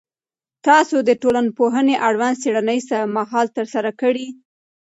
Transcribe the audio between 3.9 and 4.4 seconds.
کړي؟